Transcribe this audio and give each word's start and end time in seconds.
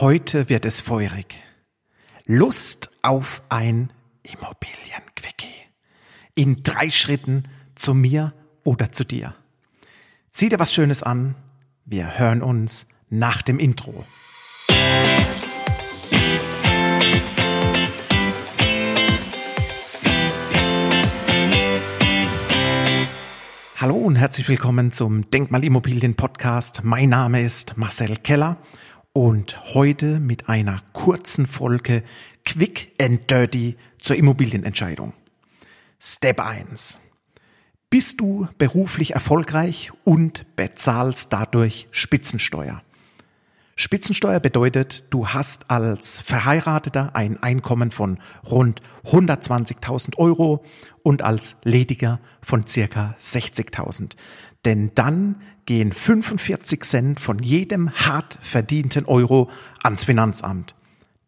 Heute 0.00 0.48
wird 0.48 0.64
es 0.64 0.80
feurig. 0.80 1.42
Lust 2.24 2.90
auf 3.02 3.42
ein 3.50 3.92
Immobilienquickie. 4.22 5.48
In 6.34 6.62
drei 6.62 6.88
Schritten 6.88 7.44
zu 7.74 7.92
mir 7.92 8.32
oder 8.64 8.92
zu 8.92 9.04
dir. 9.04 9.34
Zieh 10.32 10.48
dir 10.48 10.58
was 10.58 10.72
Schönes 10.72 11.02
an. 11.02 11.34
Wir 11.84 12.18
hören 12.18 12.40
uns 12.40 12.86
nach 13.10 13.42
dem 13.42 13.58
Intro. 13.58 14.06
Hallo 23.76 23.96
und 23.96 24.16
herzlich 24.16 24.48
willkommen 24.48 24.92
zum 24.92 25.30
Denkmalimmobilien 25.30 26.14
Podcast. 26.14 26.84
Mein 26.84 27.10
Name 27.10 27.42
ist 27.42 27.76
Marcel 27.76 28.16
Keller 28.16 28.56
und 29.12 29.74
heute 29.74 30.20
mit 30.20 30.48
einer 30.48 30.82
kurzen 30.92 31.46
Folge 31.46 32.02
Quick 32.44 32.92
and 33.00 33.30
Dirty 33.30 33.76
zur 33.98 34.16
Immobilienentscheidung. 34.16 35.12
Step 35.98 36.40
1. 36.40 36.98
Bist 37.90 38.20
du 38.20 38.46
beruflich 38.56 39.14
erfolgreich 39.14 39.90
und 40.04 40.46
bezahlst 40.54 41.32
dadurch 41.32 41.88
Spitzensteuer? 41.90 42.82
Spitzensteuer 43.80 44.40
bedeutet, 44.40 45.04
du 45.08 45.28
hast 45.28 45.70
als 45.70 46.20
Verheirateter 46.20 47.16
ein 47.16 47.42
Einkommen 47.42 47.90
von 47.90 48.18
rund 48.44 48.82
120.000 49.06 50.18
Euro 50.18 50.62
und 51.02 51.22
als 51.22 51.56
Lediger 51.64 52.20
von 52.42 52.66
circa 52.66 53.16
60.000. 53.18 54.16
Denn 54.66 54.90
dann 54.94 55.40
gehen 55.64 55.94
45 55.94 56.84
Cent 56.84 57.20
von 57.20 57.38
jedem 57.38 57.90
hart 57.90 58.36
verdienten 58.42 59.06
Euro 59.06 59.48
ans 59.82 60.04
Finanzamt. 60.04 60.74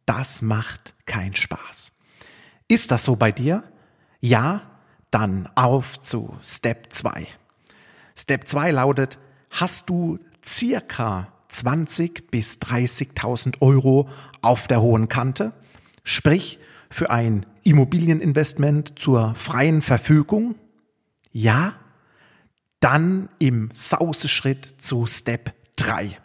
Das 0.04 0.42
macht 0.42 0.92
keinen 1.06 1.34
Spaß. 1.34 1.92
Ist 2.68 2.90
das 2.90 3.04
so 3.04 3.16
bei 3.16 3.32
dir? 3.32 3.64
Ja, 4.20 4.60
dann 5.10 5.48
auf 5.54 5.98
zu 6.02 6.36
Step 6.42 6.92
2. 6.92 7.26
Step 8.14 8.46
2 8.46 8.72
lautet, 8.72 9.18
hast 9.48 9.88
du 9.88 10.18
circa 10.44 11.28
20 11.52 12.30
bis 12.30 12.58
30.000 12.58 13.60
Euro 13.60 14.08
auf 14.40 14.66
der 14.68 14.80
hohen 14.80 15.08
Kante, 15.08 15.52
sprich 16.02 16.58
für 16.90 17.10
ein 17.10 17.46
Immobilieninvestment 17.62 18.98
zur 18.98 19.34
freien 19.34 19.82
Verfügung? 19.82 20.56
Ja, 21.30 21.74
dann 22.80 23.28
im 23.38 23.70
Sauseschritt 23.72 24.74
zu 24.78 25.06
Step 25.06 25.54
3. 25.76 26.18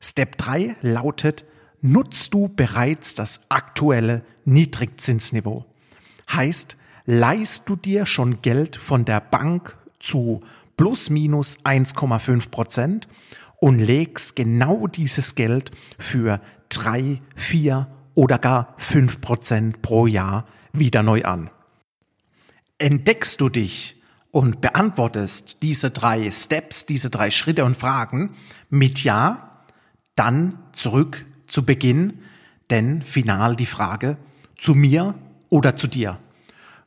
Step 0.00 0.38
3 0.38 0.76
lautet, 0.80 1.44
nutzt 1.80 2.32
du 2.32 2.48
bereits 2.48 3.14
das 3.14 3.50
aktuelle 3.50 4.22
Niedrigzinsniveau? 4.44 5.66
Heißt, 6.32 6.76
leist 7.04 7.68
du 7.68 7.76
dir 7.76 8.06
schon 8.06 8.40
Geld 8.40 8.76
von 8.76 9.04
der 9.04 9.20
Bank 9.20 9.76
zu 10.00 10.42
plus 10.76 11.10
minus 11.10 11.58
1,5 11.64 12.50
Prozent 12.50 13.08
und 13.58 13.78
legst 13.78 14.36
genau 14.36 14.86
dieses 14.86 15.34
Geld 15.34 15.70
für 15.98 16.40
drei, 16.68 17.22
vier 17.36 17.88
oder 18.14 18.38
gar 18.38 18.74
fünf 18.78 19.20
Prozent 19.20 19.82
pro 19.82 20.06
Jahr 20.06 20.46
wieder 20.72 21.02
neu 21.02 21.22
an. 21.24 21.50
Entdeckst 22.78 23.40
du 23.40 23.48
dich 23.48 24.00
und 24.30 24.60
beantwortest 24.60 25.62
diese 25.62 25.90
drei 25.90 26.30
Steps, 26.30 26.86
diese 26.86 27.10
drei 27.10 27.30
Schritte 27.30 27.64
und 27.64 27.76
Fragen 27.76 28.34
mit 28.68 29.04
Ja, 29.04 29.60
dann 30.16 30.58
zurück 30.72 31.24
zu 31.46 31.64
Beginn, 31.64 32.18
denn 32.70 33.02
final 33.02 33.56
die 33.56 33.66
Frage 33.66 34.16
zu 34.56 34.74
mir 34.74 35.14
oder 35.50 35.76
zu 35.76 35.86
dir. 35.86 36.18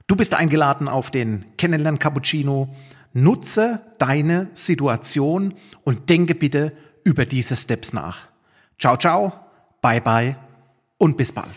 Du 0.08 0.16
bist 0.16 0.34
eingeladen 0.34 0.88
auf 0.88 1.12
den 1.12 1.46
Kennenlern 1.58 2.00
Cappuccino. 2.00 2.74
Nutze 3.14 3.82
deine 3.98 4.50
Situation 4.54 5.54
und 5.84 6.10
denke 6.10 6.36
bitte 6.36 6.74
über 7.04 7.26
diese 7.26 7.56
Steps 7.56 7.94
nach. 7.94 8.28
Ciao, 8.80 8.98
ciao, 8.98 9.34
bye, 9.82 10.02
bye 10.02 10.36
und 10.98 11.18
bis 11.18 11.32
bald. 11.32 11.48